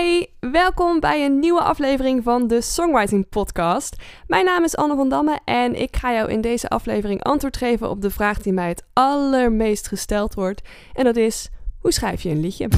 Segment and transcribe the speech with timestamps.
[0.00, 3.96] Hi, welkom bij een nieuwe aflevering van de Songwriting Podcast.
[4.26, 7.90] Mijn naam is Anne van Damme en ik ga jou in deze aflevering antwoord geven
[7.90, 10.68] op de vraag die mij het allermeest gesteld wordt.
[10.92, 12.68] En dat is: hoe schrijf je een liedje?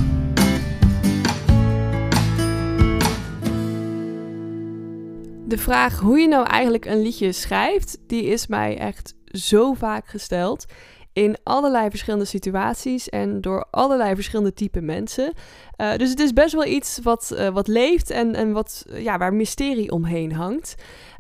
[5.47, 10.07] De vraag hoe je nou eigenlijk een liedje schrijft, die is mij echt zo vaak
[10.09, 10.67] gesteld
[11.13, 15.33] in allerlei verschillende situaties en door allerlei verschillende type mensen.
[15.77, 19.19] Uh, dus het is best wel iets wat, uh, wat leeft en, en wat, ja,
[19.19, 20.75] waar mysterie omheen hangt.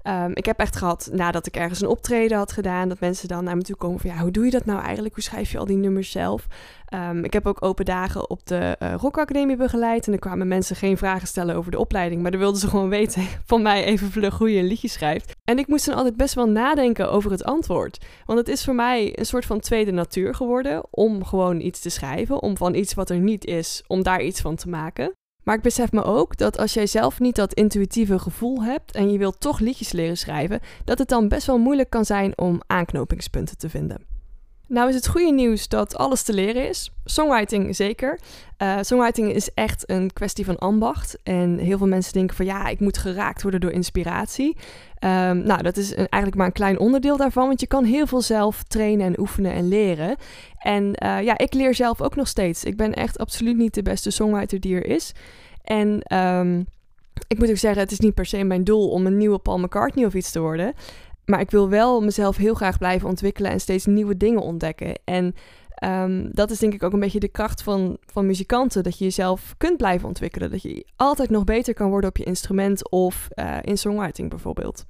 [0.08, 3.44] Um, ik heb echt gehad, nadat ik ergens een optreden had gedaan, dat mensen dan
[3.44, 5.14] naar me toe komen van ja, hoe doe je dat nou eigenlijk?
[5.14, 6.46] Hoe schrijf je al die nummers zelf?
[6.94, 10.06] Um, ik heb ook open dagen op de uh, Rock Academie begeleid.
[10.06, 12.22] En er kwamen mensen geen vragen stellen over de opleiding.
[12.22, 15.32] Maar dan wilden ze gewoon weten van mij even vlug hoe je een liedje schrijft.
[15.44, 18.04] En ik moest dan altijd best wel nadenken over het antwoord.
[18.26, 21.90] Want het is voor mij een soort van tweede natuur geworden om gewoon iets te
[21.90, 22.42] schrijven.
[22.42, 25.12] Om van iets wat er niet is, om daar iets van te maken.
[25.42, 29.12] Maar ik besef me ook dat als jij zelf niet dat intuïtieve gevoel hebt en
[29.12, 32.60] je wilt toch liedjes leren schrijven, dat het dan best wel moeilijk kan zijn om
[32.66, 34.11] aanknopingspunten te vinden.
[34.72, 36.90] Nou is het goede nieuws dat alles te leren is.
[37.04, 38.18] Songwriting zeker.
[38.62, 41.18] Uh, songwriting is echt een kwestie van ambacht.
[41.22, 44.56] En heel veel mensen denken van ja, ik moet geraakt worden door inspiratie.
[45.04, 48.20] Um, nou, dat is eigenlijk maar een klein onderdeel daarvan, want je kan heel veel
[48.20, 50.16] zelf trainen en oefenen en leren.
[50.58, 52.64] En uh, ja, ik leer zelf ook nog steeds.
[52.64, 55.12] Ik ben echt absoluut niet de beste songwriter die er is.
[55.62, 56.66] En um,
[57.28, 59.58] ik moet ook zeggen, het is niet per se mijn doel om een nieuwe Paul
[59.58, 60.74] McCartney of iets te worden.
[61.32, 64.98] Maar ik wil wel mezelf heel graag blijven ontwikkelen en steeds nieuwe dingen ontdekken.
[65.04, 65.34] En
[65.84, 68.82] um, dat is denk ik ook een beetje de kracht van, van muzikanten.
[68.82, 70.50] Dat je jezelf kunt blijven ontwikkelen.
[70.50, 74.84] Dat je altijd nog beter kan worden op je instrument of uh, in songwriting bijvoorbeeld.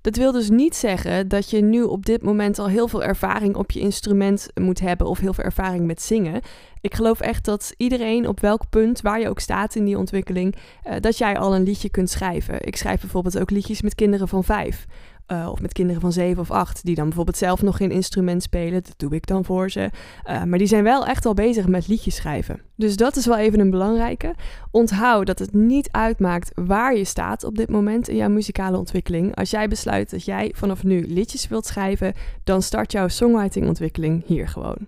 [0.00, 3.56] Dat wil dus niet zeggen dat je nu op dit moment al heel veel ervaring
[3.56, 6.40] op je instrument moet hebben of heel veel ervaring met zingen.
[6.80, 10.54] Ik geloof echt dat iedereen op welk punt, waar je ook staat in die ontwikkeling,
[10.86, 12.66] uh, dat jij al een liedje kunt schrijven.
[12.66, 14.86] Ik schrijf bijvoorbeeld ook liedjes met kinderen van vijf.
[15.32, 18.42] Uh, of met kinderen van zeven of acht, die dan bijvoorbeeld zelf nog geen instrument
[18.42, 18.82] spelen.
[18.82, 19.90] Dat doe ik dan voor ze.
[20.28, 22.60] Uh, maar die zijn wel echt al bezig met liedjes schrijven.
[22.76, 24.34] Dus dat is wel even een belangrijke.
[24.70, 29.36] Onthoud dat het niet uitmaakt waar je staat op dit moment in jouw muzikale ontwikkeling.
[29.36, 32.14] Als jij besluit dat jij vanaf nu liedjes wilt schrijven,
[32.44, 34.86] dan start jouw songwriting-ontwikkeling hier gewoon.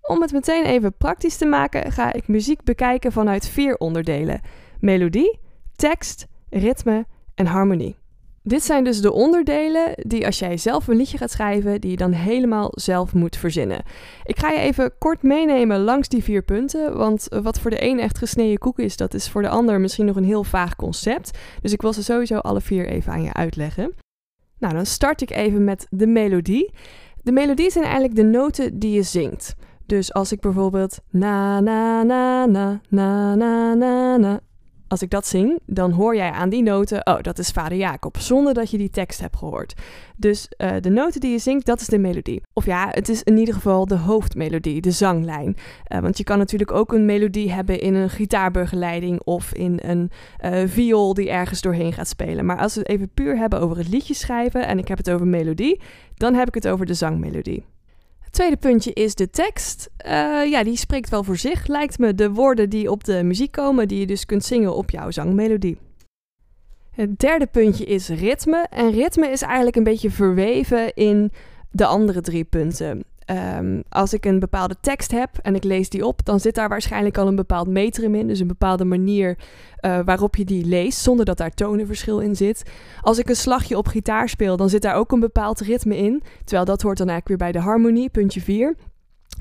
[0.00, 4.40] Om het meteen even praktisch te maken, ga ik muziek bekijken vanuit vier onderdelen:
[4.80, 5.38] melodie,
[5.76, 7.96] tekst, ritme en harmonie.
[8.48, 11.96] Dit zijn dus de onderdelen die als jij zelf een liedje gaat schrijven, die je
[11.96, 13.82] dan helemaal zelf moet verzinnen.
[14.24, 18.00] Ik ga je even kort meenemen langs die vier punten, want wat voor de een
[18.00, 21.38] echt gesneden koek is, dat is voor de ander misschien nog een heel vaag concept.
[21.62, 23.94] Dus ik wil ze sowieso alle vier even aan je uitleggen.
[24.58, 26.72] Nou, dan start ik even met de melodie.
[27.22, 29.54] De melodie zijn eigenlijk de noten die je zingt.
[29.86, 34.40] Dus als ik bijvoorbeeld na na na na na na na na
[34.88, 38.18] als ik dat zing, dan hoor jij aan die noten, oh, dat is vader Jacob,
[38.18, 39.74] zonder dat je die tekst hebt gehoord.
[40.16, 42.42] Dus uh, de noten die je zingt, dat is de melodie.
[42.52, 45.56] Of ja, het is in ieder geval de hoofdmelodie, de zanglijn.
[45.92, 50.10] Uh, want je kan natuurlijk ook een melodie hebben in een gitaarbegeleiding of in een
[50.44, 52.44] uh, viool die ergens doorheen gaat spelen.
[52.44, 55.10] Maar als we het even puur hebben over het liedje schrijven en ik heb het
[55.10, 55.80] over melodie,
[56.14, 57.64] dan heb ik het over de zangmelodie.
[58.36, 59.90] Tweede puntje is de tekst.
[60.06, 62.14] Uh, ja, die spreekt wel voor zich, lijkt me.
[62.14, 65.78] De woorden die op de muziek komen, die je dus kunt zingen op jouw zangmelodie.
[66.90, 68.66] Het derde puntje is ritme.
[68.70, 71.32] En ritme is eigenlijk een beetje verweven in
[71.70, 73.04] de andere drie punten.
[73.30, 76.68] Um, als ik een bepaalde tekst heb en ik lees die op, dan zit daar
[76.68, 78.26] waarschijnlijk al een bepaald metrum in.
[78.26, 79.38] Dus een bepaalde manier
[79.80, 82.62] uh, waarop je die leest, zonder dat daar tonenverschil in zit.
[83.00, 86.22] Als ik een slagje op gitaar speel, dan zit daar ook een bepaald ritme in.
[86.44, 88.74] Terwijl dat hoort dan eigenlijk weer bij de harmonie, puntje 4.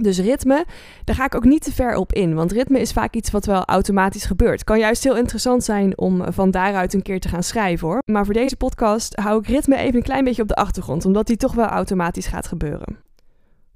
[0.02, 0.66] Dus ritme,
[1.03, 2.35] daar ga ik ook niet te ver op in.
[2.35, 4.63] Want ritme is vaak iets wat wel automatisch gebeurt.
[4.63, 8.02] Kan juist heel interessant zijn om van daaruit een keer te gaan schrijven hoor.
[8.06, 11.06] Maar voor deze podcast hou ik ritme even een klein beetje op de achtergrond.
[11.06, 13.04] Omdat die toch wel automatisch gaat gebeuren.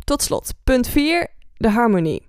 [0.09, 1.27] Tot slot, punt 4,
[1.57, 2.27] de harmonie.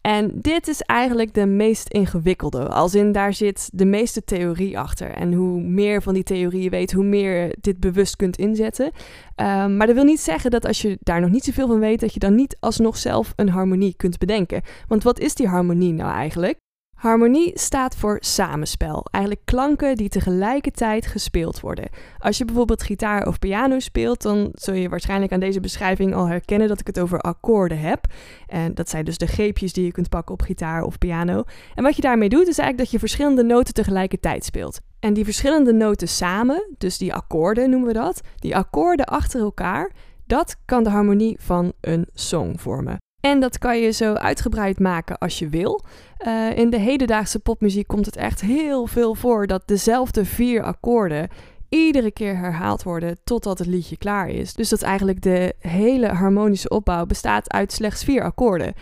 [0.00, 2.68] En dit is eigenlijk de meest ingewikkelde.
[2.68, 5.10] Als in daar zit de meeste theorie achter.
[5.10, 8.84] En hoe meer van die theorie je weet, hoe meer je dit bewust kunt inzetten.
[8.86, 12.00] Um, maar dat wil niet zeggen dat als je daar nog niet zoveel van weet,
[12.00, 14.62] dat je dan niet alsnog zelf een harmonie kunt bedenken.
[14.88, 16.58] Want wat is die harmonie nou eigenlijk?
[16.96, 21.88] Harmonie staat voor samenspel, eigenlijk klanken die tegelijkertijd gespeeld worden.
[22.18, 26.28] Als je bijvoorbeeld gitaar of piano speelt, dan zul je waarschijnlijk aan deze beschrijving al
[26.28, 28.06] herkennen dat ik het over akkoorden heb.
[28.46, 31.44] En dat zijn dus de greepjes die je kunt pakken op gitaar of piano.
[31.74, 34.80] En wat je daarmee doet, is eigenlijk dat je verschillende noten tegelijkertijd speelt.
[35.00, 39.92] En die verschillende noten samen, dus die akkoorden noemen we dat, die akkoorden achter elkaar,
[40.26, 42.96] dat kan de harmonie van een song vormen.
[43.26, 45.82] En dat kan je zo uitgebreid maken als je wil.
[46.26, 51.28] Uh, in de hedendaagse popmuziek komt het echt heel veel voor dat dezelfde vier akkoorden
[51.68, 54.54] iedere keer herhaald worden totdat het liedje klaar is.
[54.54, 58.72] Dus dat eigenlijk de hele harmonische opbouw bestaat uit slechts vier akkoorden.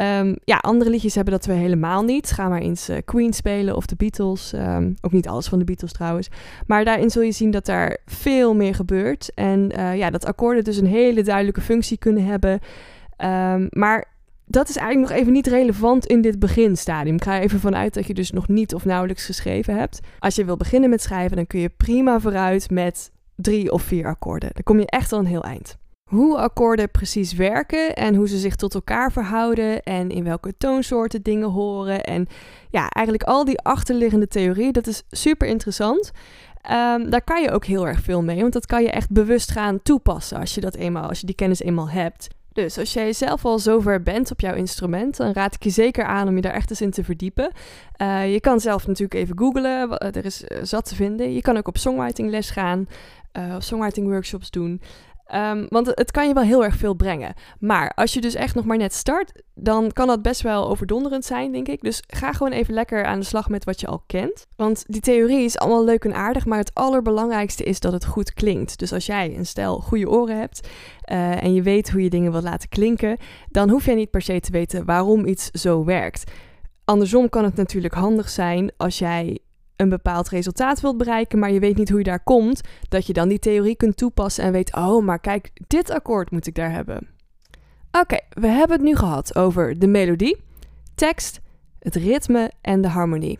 [0.00, 2.30] Um, ja, andere liedjes hebben dat we helemaal niet.
[2.30, 4.52] Ga maar eens uh, Queen spelen of de Beatles.
[4.52, 6.28] Um, ook niet alles van de Beatles trouwens.
[6.66, 9.30] Maar daarin zul je zien dat daar veel meer gebeurt.
[9.34, 12.60] En uh, ja, dat akkoorden dus een hele duidelijke functie kunnen hebben.
[13.24, 14.04] Um, maar
[14.46, 17.14] dat is eigenlijk nog even niet relevant in dit beginstadium.
[17.14, 20.00] Ik ga er even vanuit dat je dus nog niet of nauwelijks geschreven hebt.
[20.18, 24.06] Als je wil beginnen met schrijven, dan kun je prima vooruit met drie of vier
[24.06, 24.50] akkoorden.
[24.52, 25.76] Dan kom je echt al een heel eind.
[26.04, 31.22] Hoe akkoorden precies werken en hoe ze zich tot elkaar verhouden en in welke toonsoorten
[31.22, 32.04] dingen horen.
[32.04, 32.26] En
[32.70, 36.10] ja, eigenlijk al die achterliggende theorie, dat is super interessant.
[36.70, 39.50] Um, daar kan je ook heel erg veel mee, want dat kan je echt bewust
[39.50, 42.28] gaan toepassen als je dat eenmaal, als je die kennis eenmaal hebt.
[42.52, 46.04] Dus als jij zelf al zover bent op jouw instrument, dan raad ik je zeker
[46.04, 47.52] aan om je daar echt eens in te verdiepen.
[48.02, 51.32] Uh, je kan zelf natuurlijk even googlen, er is uh, zat te vinden.
[51.32, 52.88] Je kan ook op songwriting les gaan,
[53.56, 54.80] of songwriting workshops doen.
[55.34, 57.34] Um, want het kan je wel heel erg veel brengen.
[57.58, 61.24] Maar als je dus echt nog maar net start, dan kan dat best wel overdonderend
[61.24, 61.80] zijn, denk ik.
[61.80, 64.46] Dus ga gewoon even lekker aan de slag met wat je al kent.
[64.56, 68.32] Want die theorie is allemaal leuk en aardig, maar het allerbelangrijkste is dat het goed
[68.32, 68.78] klinkt.
[68.78, 70.68] Dus als jij een stel goede oren hebt
[71.12, 73.16] uh, en je weet hoe je dingen wilt laten klinken,
[73.48, 76.30] dan hoef jij niet per se te weten waarom iets zo werkt.
[76.84, 79.38] Andersom kan het natuurlijk handig zijn als jij
[79.82, 83.12] een bepaald resultaat wilt bereiken, maar je weet niet hoe je daar komt, dat je
[83.12, 86.72] dan die theorie kunt toepassen en weet, oh, maar kijk, dit akkoord moet ik daar
[86.72, 87.08] hebben.
[88.00, 90.42] Oké, we hebben het nu gehad over de melodie,
[90.94, 91.40] tekst,
[91.78, 93.38] het ritme en de harmonie.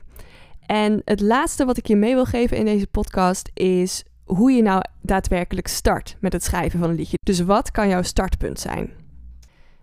[0.66, 4.62] En het laatste wat ik je mee wil geven in deze podcast is hoe je
[4.62, 7.18] nou daadwerkelijk start met het schrijven van een liedje.
[7.24, 9.01] Dus wat kan jouw startpunt zijn?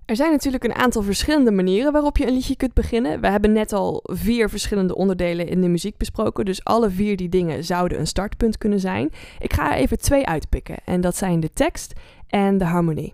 [0.09, 3.21] Er zijn natuurlijk een aantal verschillende manieren waarop je een liedje kunt beginnen.
[3.21, 7.29] We hebben net al vier verschillende onderdelen in de muziek besproken, dus alle vier die
[7.29, 9.09] dingen zouden een startpunt kunnen zijn.
[9.39, 11.93] Ik ga er even twee uitpikken en dat zijn de tekst
[12.27, 13.13] en de harmonie.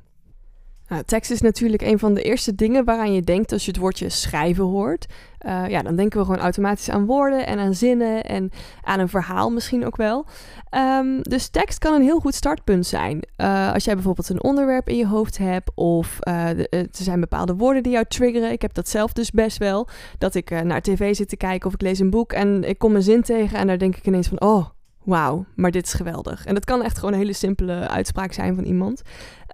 [0.88, 3.80] Nou, tekst is natuurlijk een van de eerste dingen waaraan je denkt als je het
[3.80, 5.06] woordje schrijven hoort.
[5.46, 8.52] Uh, ja, dan denken we gewoon automatisch aan woorden en aan zinnen en
[8.84, 10.26] aan een verhaal misschien ook wel.
[10.72, 13.28] Um, dus tekst kan een heel goed startpunt zijn.
[13.38, 17.56] Uh, als jij bijvoorbeeld een onderwerp in je hoofd hebt of de, er zijn bepaalde
[17.56, 18.52] woorden die jou triggeren.
[18.52, 19.88] Ik heb dat zelf dus best wel.
[20.18, 22.96] Dat ik naar tv zit te kijken of ik lees een boek en ik kom
[22.96, 24.66] een zin tegen en daar denk ik ineens van, oh,
[25.06, 26.46] wauw, maar dit is geweldig.
[26.46, 29.02] En dat kan echt gewoon een hele simpele uitspraak zijn van iemand.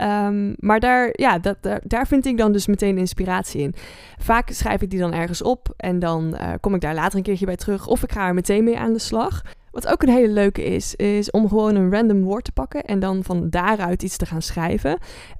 [0.01, 3.73] Um, maar daar, ja, dat, daar, vind ik dan dus meteen inspiratie in.
[4.17, 7.23] Vaak schrijf ik die dan ergens op en dan uh, kom ik daar later een
[7.23, 7.87] keertje bij terug.
[7.87, 9.41] Of ik ga er meteen mee aan de slag.
[9.71, 12.99] Wat ook een hele leuke is, is om gewoon een random woord te pakken en
[12.99, 14.97] dan van daaruit iets te gaan schrijven.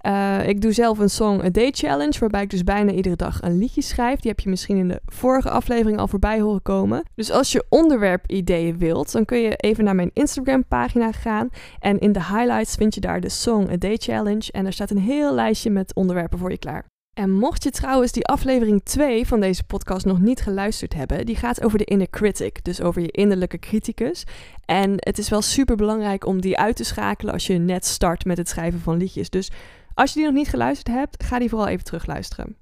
[0.08, 3.42] Uh, ik doe zelf een Song a Day Challenge, waarbij ik dus bijna iedere dag
[3.42, 4.20] een liedje schrijf.
[4.20, 7.04] Die heb je misschien in de vorige aflevering al voorbij horen komen.
[7.16, 11.50] Dus als je onderwerpideeën wilt, dan kun je even naar mijn Instagram pagina gaan.
[11.80, 14.52] En in de highlights vind je daar de Song a Day Challenge.
[14.52, 16.86] En daar staat een heel lijstje met onderwerpen voor je klaar.
[17.14, 21.36] En mocht je trouwens die aflevering 2 van deze podcast nog niet geluisterd hebben, die
[21.36, 24.24] gaat over de inner critic, dus over je innerlijke criticus.
[24.66, 28.26] En het is wel super belangrijk om die uit te schakelen als je net start
[28.26, 29.30] met het schrijven van liedjes.
[29.30, 29.52] Dus
[29.94, 32.56] als je die nog niet geluisterd hebt, ga die vooral even terugluisteren.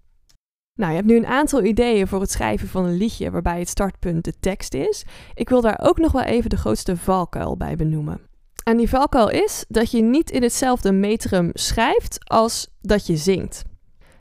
[0.74, 3.70] Nou, je hebt nu een aantal ideeën voor het schrijven van een liedje waarbij het
[3.70, 5.06] startpunt de tekst is.
[5.34, 8.22] Ik wil daar ook nog wel even de grootste valkuil bij benoemen.
[8.64, 13.64] En die valkuil is dat je niet in hetzelfde metrum schrijft als dat je zingt.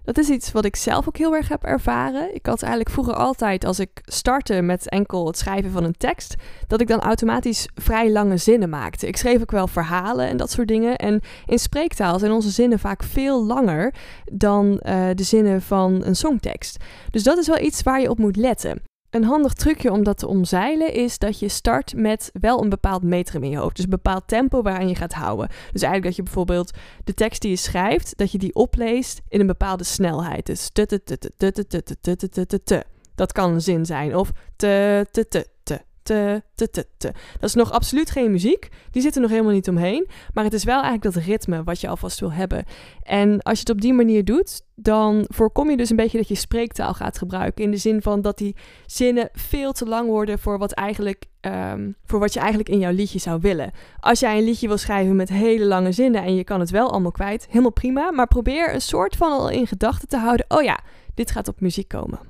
[0.08, 2.34] Dat is iets wat ik zelf ook heel erg heb ervaren.
[2.34, 6.34] Ik had eigenlijk vroeger altijd, als ik startte met enkel het schrijven van een tekst,
[6.66, 9.06] dat ik dan automatisch vrij lange zinnen maakte.
[9.06, 10.96] Ik schreef ook wel verhalen en dat soort dingen.
[10.96, 13.94] En in spreektaal zijn onze zinnen vaak veel langer
[14.32, 16.76] dan uh, de zinnen van een songtekst.
[17.10, 18.87] Dus dat is wel iets waar je op moet letten.
[19.10, 23.02] Een handig trucje om dat te omzeilen is dat je start met wel een bepaald
[23.02, 23.76] metrum in je hoofd.
[23.76, 25.48] Dus een bepaald tempo waaraan je gaat houden.
[25.48, 26.70] Dus eigenlijk dat je bijvoorbeeld
[27.04, 30.46] de tekst die je schrijft, dat je die opleest in een bepaalde snelheid.
[30.46, 30.70] Dus
[33.14, 34.16] dat kan een zin zijn.
[34.16, 35.80] Of te te te te
[36.54, 37.12] te, te, te.
[37.40, 38.68] Dat is nog absoluut geen muziek.
[38.90, 40.08] Die zit er nog helemaal niet omheen.
[40.34, 42.64] Maar het is wel eigenlijk dat ritme wat je alvast wil hebben.
[43.02, 46.28] En als je het op die manier doet, dan voorkom je dus een beetje dat
[46.28, 47.64] je spreektaal gaat gebruiken.
[47.64, 51.96] In de zin van dat die zinnen veel te lang worden voor wat, eigenlijk, um,
[52.04, 53.70] voor wat je eigenlijk in jouw liedje zou willen.
[54.00, 56.90] Als jij een liedje wil schrijven met hele lange zinnen en je kan het wel
[56.90, 58.10] allemaal kwijt, helemaal prima.
[58.10, 60.46] Maar probeer een soort van al in gedachten te houden.
[60.48, 60.80] Oh ja,
[61.14, 62.27] dit gaat op muziek komen.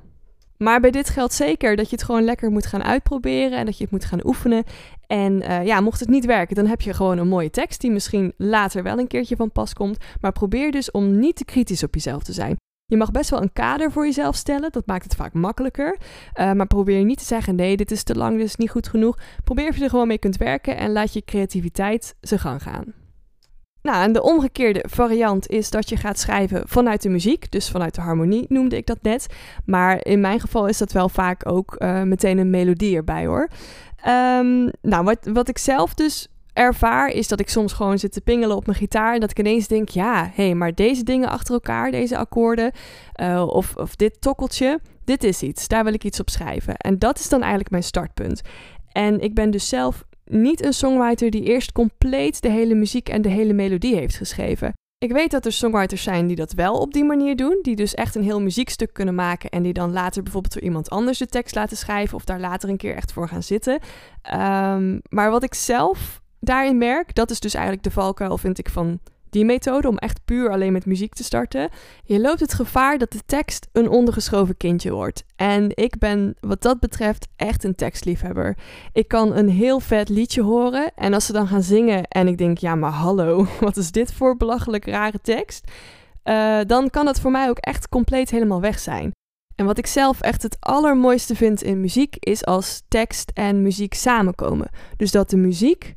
[0.58, 3.76] Maar bij dit geldt zeker dat je het gewoon lekker moet gaan uitproberen en dat
[3.76, 4.64] je het moet gaan oefenen.
[5.06, 7.90] En uh, ja, mocht het niet werken, dan heb je gewoon een mooie tekst die
[7.90, 9.98] misschien later wel een keertje van pas komt.
[10.20, 12.56] Maar probeer dus om niet te kritisch op jezelf te zijn.
[12.84, 15.98] Je mag best wel een kader voor jezelf stellen, dat maakt het vaak makkelijker.
[16.34, 18.88] Uh, maar probeer niet te zeggen: nee, dit is te lang, dit is niet goed
[18.88, 19.18] genoeg.
[19.44, 22.94] Probeer of je er gewoon mee kunt werken en laat je creativiteit zijn gang gaan.
[23.88, 27.94] Nou, en de omgekeerde variant is dat je gaat schrijven vanuit de muziek, dus vanuit
[27.94, 29.26] de harmonie noemde ik dat net.
[29.64, 33.48] Maar in mijn geval is dat wel vaak ook uh, meteen een melodie erbij hoor.
[34.08, 38.20] Um, nou, wat, wat ik zelf dus ervaar is dat ik soms gewoon zit te
[38.20, 41.28] pingelen op mijn gitaar en dat ik ineens denk, ja, hé, hey, maar deze dingen
[41.28, 42.72] achter elkaar, deze akkoorden
[43.20, 46.76] uh, of, of dit tokkeltje, dit is iets, daar wil ik iets op schrijven.
[46.76, 48.42] En dat is dan eigenlijk mijn startpunt.
[48.92, 53.22] En ik ben dus zelf niet een songwriter die eerst compleet de hele muziek en
[53.22, 54.72] de hele melodie heeft geschreven.
[54.98, 57.94] Ik weet dat er songwriters zijn die dat wel op die manier doen, die dus
[57.94, 61.26] echt een heel muziekstuk kunnen maken en die dan later bijvoorbeeld voor iemand anders de
[61.26, 63.72] tekst laten schrijven of daar later een keer echt voor gaan zitten.
[63.72, 68.68] Um, maar wat ik zelf daarin merk, dat is dus eigenlijk de valkuil, vind ik,
[68.68, 71.68] van die methode om echt puur alleen met muziek te starten.
[72.04, 75.24] Je loopt het gevaar dat de tekst een ondergeschoven kindje wordt.
[75.36, 78.56] En ik ben wat dat betreft echt een tekstliefhebber.
[78.92, 82.38] Ik kan een heel vet liedje horen en als ze dan gaan zingen en ik
[82.38, 85.70] denk, ja maar hallo, wat is dit voor belachelijk rare tekst?
[86.24, 89.12] Uh, dan kan dat voor mij ook echt compleet helemaal weg zijn.
[89.54, 93.94] En wat ik zelf echt het allermooiste vind in muziek is als tekst en muziek
[93.94, 94.68] samenkomen.
[94.96, 95.94] Dus dat de muziek,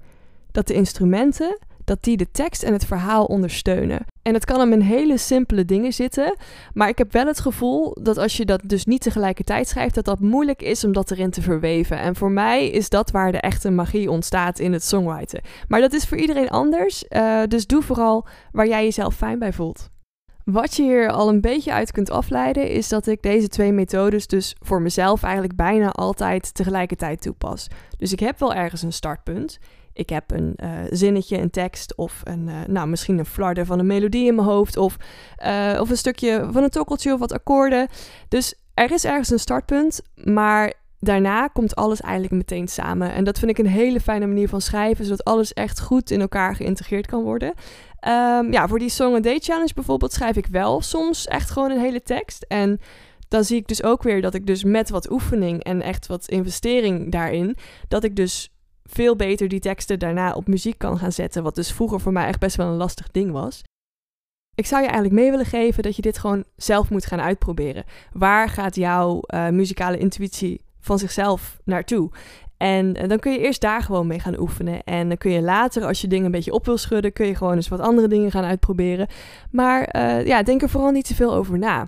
[0.52, 4.06] dat de instrumenten dat die de tekst en het verhaal ondersteunen.
[4.22, 6.36] En het kan hem in hele simpele dingen zitten,
[6.74, 10.06] maar ik heb wel het gevoel dat als je dat dus niet tegelijkertijd schrijft, dat
[10.06, 12.00] dat moeilijk is om dat erin te verweven.
[12.00, 15.42] En voor mij is dat waar de echte magie ontstaat in het songwriten.
[15.68, 19.54] Maar dat is voor iedereen anders, uh, dus doe vooral waar jij jezelf fijn bij
[19.54, 19.90] voelt.
[20.44, 24.28] Wat je hier al een beetje uit kunt afleiden, is dat ik deze twee methodes
[24.28, 27.68] dus voor mezelf eigenlijk bijna altijd tegelijkertijd toepas.
[27.98, 29.60] Dus ik heb wel ergens een startpunt.
[29.94, 33.80] Ik heb een uh, zinnetje, een tekst of een, uh, nou, misschien een flarden van
[33.80, 34.98] een melodie in mijn hoofd of,
[35.46, 37.88] uh, of een stukje van een tokkeltje of wat akkoorden.
[38.28, 43.14] Dus er is ergens een startpunt, maar daarna komt alles eigenlijk meteen samen.
[43.14, 46.22] En dat vind ik een hele fijne manier van schrijven, zodat alles echt goed in
[46.22, 47.54] elkaar geïntegreerd kan worden.
[48.08, 51.72] Um, ja, voor die Song a Day Challenge bijvoorbeeld schrijf ik wel soms echt gewoon
[51.72, 52.46] een hele tekst.
[52.48, 52.80] En
[53.28, 56.28] dan zie ik dus ook weer dat ik dus met wat oefening en echt wat
[56.28, 57.58] investering daarin,
[57.88, 58.51] dat ik dus
[58.94, 61.44] veel beter die teksten daarna op muziek kan gaan zetten.
[61.44, 63.62] Wat dus vroeger voor mij echt best wel een lastig ding was.
[64.56, 67.84] Ik zou je eigenlijk mee willen geven dat je dit gewoon zelf moet gaan uitproberen.
[68.14, 72.12] Waar gaat jouw uh, muzikale intuïtie van zichzelf naartoe?
[72.58, 74.84] En, en dan kun je eerst daar gewoon mee gaan oefenen.
[74.84, 77.36] En dan kun je later, als je dingen een beetje op wil schudden, kun je
[77.36, 79.08] gewoon eens wat andere dingen gaan uitproberen.
[79.52, 81.88] Maar uh, ja, denk er vooral niet te veel over na.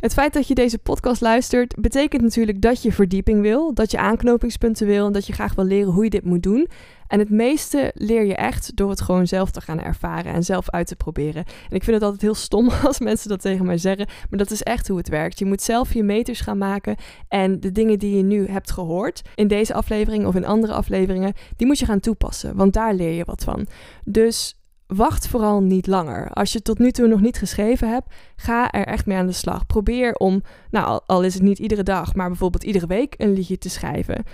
[0.00, 3.98] Het feit dat je deze podcast luistert, betekent natuurlijk dat je verdieping wil, dat je
[3.98, 6.68] aanknopingspunten wil en dat je graag wil leren hoe je dit moet doen.
[7.06, 10.70] En het meeste leer je echt door het gewoon zelf te gaan ervaren en zelf
[10.70, 11.44] uit te proberen.
[11.44, 14.50] En ik vind het altijd heel stom als mensen dat tegen mij zeggen, maar dat
[14.50, 15.38] is echt hoe het werkt.
[15.38, 16.96] Je moet zelf je meters gaan maken
[17.28, 21.32] en de dingen die je nu hebt gehoord in deze aflevering of in andere afleveringen,
[21.56, 23.66] die moet je gaan toepassen, want daar leer je wat van.
[24.04, 26.30] Dus wacht vooral niet langer.
[26.30, 29.32] Als je tot nu toe nog niet geschreven hebt, ga er echt mee aan de
[29.32, 29.66] slag.
[29.66, 33.58] Probeer om, nou, al is het niet iedere dag, maar bijvoorbeeld iedere week een liedje
[33.58, 34.24] te schrijven.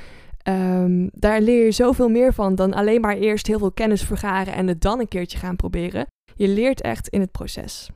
[0.49, 4.55] Um, daar leer je zoveel meer van dan alleen maar eerst heel veel kennis vergaren
[4.55, 6.07] en het dan een keertje gaan proberen.
[6.35, 7.91] Je leert echt in het proces.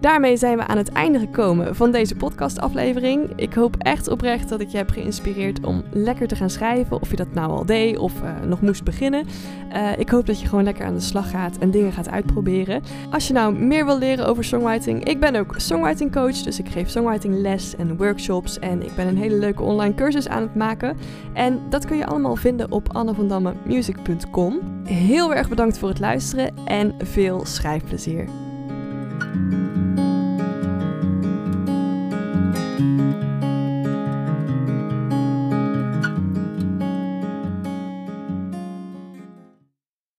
[0.00, 3.32] Daarmee zijn we aan het einde gekomen van deze podcastaflevering.
[3.36, 7.00] Ik hoop echt oprecht dat ik je heb geïnspireerd om lekker te gaan schrijven.
[7.00, 9.26] Of je dat nou al deed of uh, nog moest beginnen.
[9.72, 12.82] Uh, ik hoop dat je gewoon lekker aan de slag gaat en dingen gaat uitproberen.
[13.10, 16.36] Als je nou meer wil leren over songwriting, ik ben ook songwriting coach.
[16.36, 18.58] Dus ik geef songwriting les en workshops.
[18.58, 20.96] En ik ben een hele leuke online cursus aan het maken.
[21.32, 24.58] En dat kun je allemaal vinden op annevandammemusic.com.
[24.84, 28.47] Heel erg bedankt voor het luisteren en veel schrijfplezier.
[32.78, 33.07] Thank you.